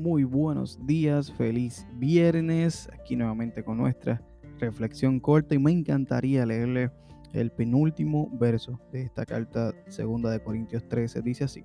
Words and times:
muy 0.00 0.24
buenos 0.24 0.78
días, 0.86 1.30
feliz 1.30 1.86
viernes, 1.98 2.88
aquí 2.98 3.16
nuevamente 3.16 3.62
con 3.62 3.76
nuestra 3.76 4.22
reflexión 4.58 5.20
corta 5.20 5.54
y 5.54 5.58
me 5.58 5.72
encantaría 5.72 6.46
leerle 6.46 6.90
el 7.34 7.52
penúltimo 7.52 8.30
verso 8.32 8.80
de 8.92 9.02
esta 9.02 9.26
carta 9.26 9.74
segunda 9.88 10.30
de 10.30 10.42
Corintios 10.42 10.88
13, 10.88 11.20
dice 11.20 11.44
así, 11.44 11.64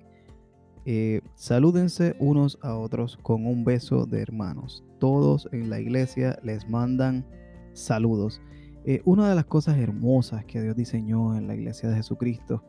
eh, 0.83 1.21
salúdense 1.35 2.17
unos 2.19 2.59
a 2.61 2.75
otros 2.75 3.17
con 3.21 3.45
un 3.45 3.63
beso 3.63 4.05
de 4.05 4.21
hermanos, 4.21 4.83
todos 4.99 5.47
en 5.53 5.69
la 5.69 5.79
iglesia 5.79 6.37
les 6.43 6.67
mandan 6.69 7.25
saludos. 7.71 8.41
Eh, 8.83 9.01
una 9.05 9.29
de 9.29 9.35
las 9.35 9.45
cosas 9.45 9.77
hermosas 9.77 10.43
que 10.43 10.61
Dios 10.61 10.75
diseñó 10.75 11.37
en 11.37 11.47
la 11.47 11.55
iglesia 11.55 11.87
de 11.87 11.95
Jesucristo 11.95 12.65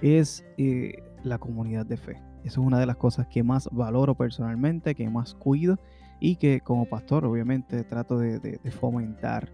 es 0.00 0.46
eh, 0.56 0.94
la 1.24 1.36
comunidad 1.38 1.84
de 1.84 1.98
fe. 1.98 2.29
Eso 2.44 2.60
es 2.60 2.66
una 2.66 2.78
de 2.78 2.86
las 2.86 2.96
cosas 2.96 3.26
que 3.26 3.42
más 3.42 3.68
valoro 3.70 4.14
personalmente, 4.14 4.94
que 4.94 5.08
más 5.08 5.34
cuido 5.34 5.78
y 6.20 6.36
que 6.36 6.60
como 6.60 6.86
pastor 6.86 7.24
obviamente 7.24 7.84
trato 7.84 8.18
de, 8.18 8.58
fomentar. 8.70 9.50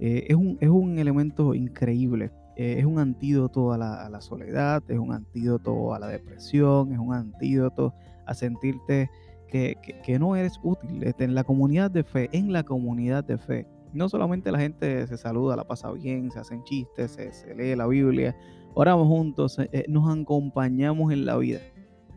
Eh, 0.00 0.26
es, 0.28 0.36
un, 0.36 0.58
es, 0.60 0.68
un, 0.68 0.98
elemento 0.98 1.54
increíble, 1.54 2.30
eh, 2.56 2.76
es 2.78 2.84
un 2.84 2.98
antídoto 2.98 3.72
a 3.72 3.78
la, 3.78 4.20
soledad, 4.20 4.82
es 4.88 4.98
un 4.98 5.12
antídoto 5.12 5.94
a 5.94 5.98
la 5.98 6.08
depresión, 6.08 6.92
es 6.92 6.98
un 6.98 7.14
antídoto 7.14 7.94
a 8.26 8.34
sentirte 8.34 9.10
que, 9.48 10.18
no 10.18 10.36
eres 10.36 10.60
útil. 10.62 11.02
Este, 11.02 11.24
en 11.24 11.34
la 11.34 11.44
comunidad 11.44 11.90
de 11.90 12.04
fe, 12.04 12.28
en 12.32 12.52
la 12.52 12.62
comunidad 12.62 13.24
de 13.24 13.38
fe, 13.38 13.66
no 13.94 14.10
solamente 14.10 14.52
la 14.52 14.58
gente 14.58 15.06
se 15.06 15.16
saluda, 15.16 15.56
la 15.56 15.64
pasa 15.64 15.90
bien, 15.92 16.30
se 16.30 16.40
hacen 16.40 16.62
chistes, 16.64 17.12
se, 17.12 17.54
lee 17.54 17.74
la 17.74 17.86
Biblia, 17.86 18.36
oramos 18.74 19.08
juntos, 19.08 19.58
eh, 19.58 19.86
nos 19.88 20.14
acompañamos 20.14 21.10
en 21.10 21.24
la 21.24 21.38
vida 21.38 21.60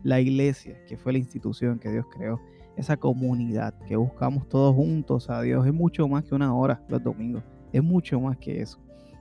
la 0.02 0.20
iglesia, 0.20 0.76
que 0.86 0.96
fue 0.96 1.12
la 1.12 1.18
institución 1.18 1.78
que 1.78 1.90
Dios 1.90 2.06
creó, 2.10 2.40
esa 2.76 2.96
comunidad 2.96 3.74
que 3.86 3.96
buscamos 3.96 4.48
todos 4.48 4.74
juntos 4.74 5.28
a 5.28 5.42
Dios, 5.42 5.66
es 5.66 5.72
mucho 5.72 6.08
más 6.08 6.24
que 6.24 6.34
una 6.34 6.54
hora 6.54 6.82
los 6.88 7.02
domingos, 7.02 7.42
es 7.72 7.82
mucho 7.82 8.20
más 8.20 8.38
que 8.38 8.62
eso. 8.62 8.78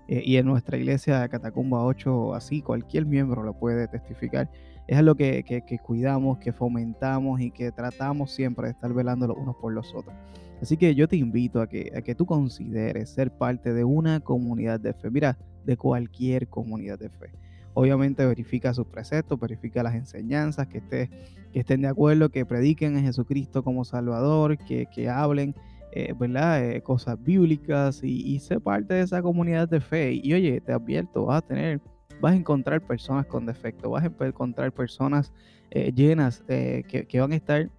Eh, 0.08 0.24
y 0.26 0.38
en 0.38 0.46
nuestra 0.46 0.78
iglesia 0.78 1.20
de 1.20 1.30
Catacumba 1.30 1.84
8, 1.84 2.34
así 2.34 2.62
cualquier 2.62 3.06
miembro 3.06 3.44
lo 3.44 3.54
puede 3.54 3.88
testificar, 3.88 4.50
es 4.88 4.98
algo 4.98 5.14
que, 5.14 5.44
que, 5.44 5.78
cuidamos, 5.78 6.40
que 6.40 6.52
fomentamos 6.52 7.40
y 7.42 7.52
que 7.52 7.72
tratamos 7.72 8.32
siempre 8.32 8.66
de 8.66 8.72
estar 8.72 8.92
velando 8.92 9.28
los 9.28 9.38
unos 9.38 9.56
por 9.58 9.72
los 9.72 9.94
otros. 9.94 10.16
Así 10.62 10.78
que 10.78 10.96
yo 10.96 11.08
te 11.08 11.16
invito 11.16 11.62
a 11.62 11.68
que, 11.68 11.92
a 11.96 12.02
que 12.02 12.16
tú 12.16 12.26
consideres 12.26 13.12
ser 13.12 13.30
parte 13.30 13.72
de 13.72 13.84
una 13.84 14.20
comunidad 14.20 14.80
de 14.80 14.94
fe, 14.94 15.12
mira, 15.12 15.38
de 15.64 15.78
cualquier 15.78 16.48
comunidad 16.48 16.98
de 16.98 17.10
fe. 17.10 17.30
Obviamente 17.80 18.26
verifica 18.26 18.74
sus 18.74 18.86
preceptos, 18.88 19.40
verifica 19.40 19.82
las 19.82 19.96
enseñanzas, 19.96 20.68
que, 20.68 20.80
esté, 20.80 21.10
que 21.54 21.62
estén 21.62 21.82
de 21.82 21.88
acuerdo, 21.88 22.28
que 22.28 22.46
prediquen 22.46 22.98
a 22.98 23.02
Jesucristo 23.02 23.64
como 23.64 23.86
Salvador, 23.86 24.58
que, 24.58 25.10
hablen 25.10 25.56
eh, 25.94 26.14
¿verdad? 26.20 26.62
Eh, 26.62 26.82
cosas 26.82 27.24
bíblicas 27.24 28.04
y, 28.04 28.36
y 28.36 28.40
sé 28.40 28.60
parte 28.60 28.96
de 28.96 29.04
esa 29.04 29.22
comunidad 29.22 29.70
de 29.70 29.80
fe. 29.80 30.12
Y, 30.12 30.34
oye, 30.34 30.60
te 30.60 30.74
advierto, 30.74 31.28
vas 31.28 31.38
a 31.38 31.48
tener, 31.48 31.80
vas 32.20 32.34
a 32.34 32.36
encontrar 32.36 32.82
personas 32.82 33.26
con 33.28 33.46
defecto, 33.46 33.92
vas 33.92 34.04
a 34.04 34.26
encontrar 34.26 34.74
personas 34.74 35.32
eh, 35.72 35.94
llenas 35.94 36.44
que, 36.50 37.06
que, 37.08 37.20
van 37.22 37.32
a 37.32 37.38
estar 37.38 37.70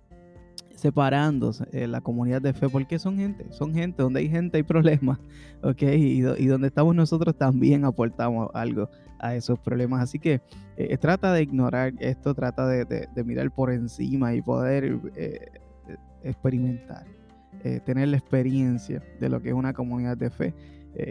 separándose 0.81 1.87
la 1.87 2.01
comunidad 2.01 2.41
de 2.41 2.53
fe, 2.55 2.69
porque 2.69 2.99
son 2.99 3.17
gente, 3.17 3.47
son 3.51 3.75
gente, 3.75 4.03
donde 4.03 4.21
hay 4.21 4.29
gente 4.29 4.57
hay 4.57 4.63
problemas, 4.63 5.19
¿ok? 5.63 5.83
Y, 5.83 6.21
donde 6.21 6.69
estamos 6.69 6.95
nosotros 6.95 7.37
también 7.37 7.85
aportamos 7.85 8.51
algo 8.55 8.89
a 9.19 9.35
esos 9.35 9.59
problemas. 9.59 10.03
Así 10.03 10.19
que 10.19 10.41
eh, 10.77 10.97
trata 10.97 11.33
de 11.33 11.43
ignorar 11.43 11.93
esto, 11.99 12.35
trata 12.35 12.67
de, 12.67 13.09
mirar 13.25 13.51
por 13.51 13.71
encima 13.71 14.35
y 14.35 14.41
poder 14.41 14.99
eh, 15.15 15.51
experimentar, 16.25 17.05
eh, 17.63 17.81
tener 17.85 18.09
la 18.09 18.17
experiencia 18.17 19.03
de 19.21 19.29
lo 19.29 19.43
que 19.43 19.51
es 19.51 19.55
una 19.55 19.75
comunidad 19.75 20.17
de 20.17 20.31
fe, 20.31 20.55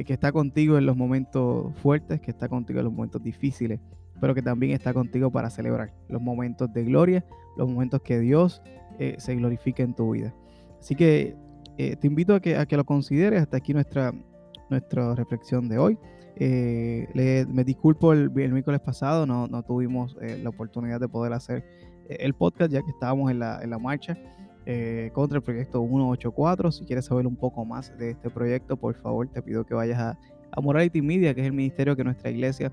que 0.06 0.12
está 0.12 0.34
contigo 0.34 0.78
en 0.78 0.86
los 0.86 0.98
momentos 0.98 1.74
fuertes, 1.78 2.20
que 2.20 2.32
está 2.32 2.50
contigo 2.50 2.80
en 2.80 2.86
los 2.86 2.94
momentos 2.94 3.24
difíciles, 3.24 3.80
pero 4.20 4.36
que 4.36 4.42
también 4.42 4.74
está 4.74 4.94
contigo 4.94 5.32
para 5.32 5.50
celebrar 5.50 5.94
los 6.10 6.22
momentos 6.22 6.74
de 6.74 6.84
gloria, 6.84 7.24
los 7.56 7.70
momentos 7.70 8.02
que 8.02 8.20
Dios 8.20 8.62
se 9.18 9.36
glorifique 9.36 9.82
en 9.82 9.94
tu 9.94 10.12
vida. 10.12 10.34
Así 10.80 10.96
que 10.96 11.36
te 11.78 12.08
invito 12.08 12.36
a 12.36 12.40
que, 12.40 12.58
a 12.58 12.66
que 12.66 12.76
lo 12.78 12.84
consideres. 12.84 13.42
Hasta 13.42 13.58
aquí 13.58 13.74
nuestra, 13.74 14.14
nuestra 14.70 15.16
reflexión 15.16 15.70
de 15.70 15.78
hoy. 15.78 15.98
Eh, 16.42 17.46
me 17.50 17.64
disculpo 17.66 18.14
el, 18.14 18.32
miércoles 18.32 18.80
pasado, 18.80 19.26
no, 19.26 19.48
no 19.48 19.62
tuvimos 19.64 20.16
eh, 20.22 20.40
la 20.42 20.50
oportunidad 20.50 21.00
de 21.00 21.10
poder 21.10 21.34
hacer 21.34 21.66
eh, 22.08 22.18
el 22.22 22.34
podcast 22.34 22.72
ya 22.72 22.82
que 22.82 22.92
estábamos 22.92 23.30
en 23.30 23.40
la, 23.40 23.60
en 23.62 23.70
la 23.70 23.78
marcha 23.78 24.18
contra 25.14 25.38
el 25.38 25.44
proyecto 25.44 25.80
184. 25.80 26.72
Si 26.72 26.86
quieres 26.86 27.06
saber 27.06 27.26
un 27.26 27.36
poco 27.36 27.66
más 27.66 27.98
de 27.98 28.12
este 28.12 28.30
proyecto, 28.30 28.78
por 28.78 28.94
favor 28.94 29.28
te 29.28 29.42
pido 29.42 29.66
que 29.66 29.74
vayas 29.74 29.98
a, 30.00 30.20
a 30.52 30.62
Morality 30.62 31.02
Media, 31.02 31.34
que 31.34 31.42
es 31.42 31.48
el 31.48 31.54
ministerio 31.54 31.96
que 31.96 32.04
nuestra 32.04 32.30
iglesia 32.30 32.72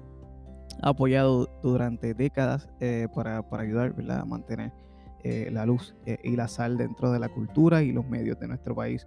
ha 0.82 0.90
apoyado 0.90 1.48
durante 1.62 2.12
décadas 2.12 2.68
para, 3.14 3.48
para, 3.48 3.62
ayudar 3.62 3.94
a 4.10 4.26
mantener 4.26 4.72
la 5.50 5.66
luz 5.66 5.94
y 6.22 6.36
la 6.36 6.48
sal 6.48 6.76
dentro 6.76 7.10
de 7.10 7.18
la 7.18 7.28
cultura 7.28 7.82
y 7.82 7.92
los 7.92 8.06
medios 8.08 8.38
de 8.38 8.48
nuestro 8.48 8.74
país. 8.74 9.06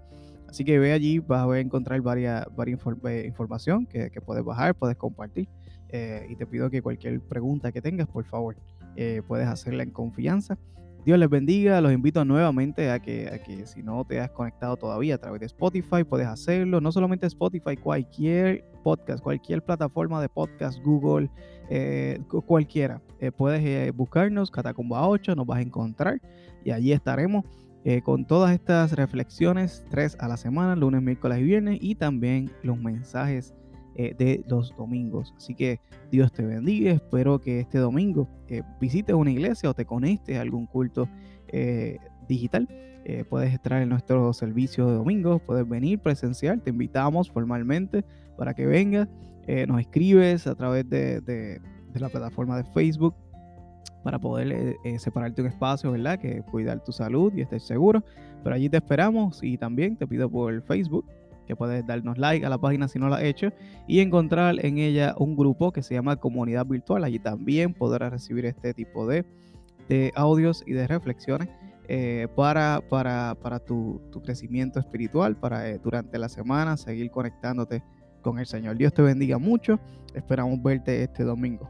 Así 0.50 0.66
que 0.66 0.80
ve 0.80 0.94
allí, 0.94 1.19
vas 1.19 1.47
a 1.47 1.59
encontrar 1.59 2.02
varias, 2.02 2.44
varias 2.56 2.80
eh, 3.06 3.24
información 3.28 3.85
que, 3.85 4.09
puedes 4.25 4.44
bajar, 4.44 4.74
puedes 4.74 4.97
compartir. 4.97 5.47
Eh, 5.90 6.25
y 6.28 6.35
te 6.35 6.47
pido 6.47 6.72
que 6.72 6.81
cualquier 6.81 7.22
pregunta 7.22 7.72
que 7.72 7.81
tengas, 7.81 8.08
por 8.08 8.25
favor, 8.25 8.58
eh, 8.96 9.22
puedes 9.28 9.47
hacerla 9.47 9.84
en 9.84 9.91
confianza. 9.91 10.58
Dios 11.06 11.18
les 11.18 11.30
bendiga, 11.30 11.82
los 11.82 11.92
invito 11.92 12.24
nuevamente 12.26 12.92
a 12.92 13.00
que, 13.00 13.30
a 13.30 13.42
que 13.42 13.66
si 13.66 13.82
no 13.82 14.04
te 14.06 14.20
has 14.20 14.32
conectado 14.32 14.78
todavía 14.78 15.16
a 15.16 15.18
través 15.18 15.40
de 15.40 15.46
Spotify, 15.48 16.04
puedes 16.04 16.28
hacerlo. 16.28 16.82
No 16.82 16.92
solamente 16.92 17.26
Spotify, 17.28 17.78
cualquier 17.78 18.66
podcast, 18.84 19.24
cualquier 19.24 19.64
plataforma 19.64 20.22
de 20.22 20.30
podcast, 20.30 20.80
Google, 20.84 21.30
cualquiera. 22.46 23.02
puedes 23.38 23.96
buscarnos, 23.96 24.52
Catacumba 24.52 25.08
8, 25.08 25.36
nos 25.36 25.46
vas 25.46 25.59
a 25.59 25.62
encontrar 25.62 26.22
y 26.64 26.72
allí 26.72 26.92
estaremos 26.92 27.46
eh, 27.86 28.02
con 28.02 28.26
todas 28.26 28.52
estas 28.52 28.92
reflexiones, 28.92 29.86
tres 29.90 30.18
a 30.20 30.28
la 30.28 30.36
semana, 30.36 30.76
lunes, 30.76 31.02
miércoles 31.02 31.40
y 31.40 31.44
viernes, 31.44 31.78
y 31.82 31.96
también 31.96 32.52
los 32.62 32.78
mensajes 32.78 33.54
eh, 34.02 34.16
de 34.18 34.44
los 34.48 34.74
domingos. 34.78 35.34
Así 35.36 35.54
que 35.56 35.80
Dios 36.12 36.32
te 36.32 36.46
bendiga. 36.46 36.92
Espero 36.92 37.40
que 37.40 37.60
este 37.60 37.80
domingo 37.80 38.30
eh, 38.48 38.62
visites 38.80 39.14
una 39.14 39.32
iglesia 39.32 39.70
o 39.70 39.74
te 39.74 39.86
conectes 39.86 40.38
a 40.38 40.42
algún 40.42 40.66
culto 40.68 41.10
digital. 42.28 42.68
puedes 43.28 43.52
entrar 43.52 43.82
en 43.82 43.90
nuestro 43.90 44.32
servicio 44.34 44.88
de 44.88 44.94
domingos, 44.94 45.42
puedes 45.42 45.68
venir 45.68 46.00
presencial. 46.00 46.62
Te 46.62 46.70
invitamos 46.70 47.30
formalmente 47.32 48.06
para 48.38 48.54
que 48.54 48.66
vengas. 48.68 49.09
nos 49.68 49.82
escribes 49.82 50.46
a 50.46 50.56
través 50.56 50.88
de, 50.88 51.59
la 51.96 52.09
plataforma 52.09 52.56
de 52.56 52.64
Facebook 52.66 53.16
para 54.04 54.20
poder 54.20 54.52
eh, 54.52 54.76
eh, 54.84 55.00
separarte 55.00 55.42
un 55.42 55.48
espacio, 55.48 55.92
¿verdad? 55.92 56.20
Que 56.20 56.42
cuidar 56.44 56.84
tu 56.84 56.92
salud 56.92 57.34
y 57.36 57.42
estés 57.42 57.64
seguro. 57.64 58.04
Pero 58.44 58.56
allí 58.56 58.70
te 58.70 58.78
esperamos 58.78 59.44
y 59.44 59.58
también 59.58 59.98
te 59.98 60.08
pido 60.08 60.30
por 60.30 60.62
Facebook 60.64 61.06
que 61.50 61.56
puedes 61.56 61.84
darnos 61.88 62.20
like 62.20 62.46
a 62.46 62.50
la 62.50 62.60
página 62.60 62.88
si 62.88 63.00
no 63.00 63.10
lo 63.10 63.16
has 63.16 63.24
hecho 63.24 63.52
y 63.88 64.02
encontrar 64.02 64.64
en 64.64 64.78
ella 64.78 65.16
un 65.18 65.36
grupo 65.36 65.72
que 65.72 65.82
se 65.82 65.96
llama 65.96 66.18
Comunidad 66.18 66.68
Virtual. 66.68 67.04
Allí 67.04 67.18
también 67.18 67.74
podrás 67.74 68.12
recibir 68.12 68.46
este 68.46 68.76
tipo 68.76 69.08
de, 69.08 69.26
de 69.88 70.12
audios 70.16 70.64
y 70.68 70.74
de 70.74 70.86
reflexiones 70.86 71.50
eh, 71.88 72.28
para, 72.36 72.84
para, 72.88 73.36
para 73.42 73.58
tu, 73.58 74.00
tu, 74.12 74.22
crecimiento 74.22 74.80
espiritual, 74.80 75.38
para 75.38 75.76
durante 75.80 76.20
la 76.20 76.30
semana 76.30 76.78
seguir 76.78 77.09
conectándote 77.09 77.82
con 78.22 78.38
el 78.38 78.46
Señor. 78.46 78.78
Dios 78.78 78.94
te 78.94 79.02
bendiga 79.02 79.40
mucho. 79.40 79.80
Esperamos 80.14 80.62
verte 80.62 81.02
este 81.02 81.24
domingo. 81.24 81.68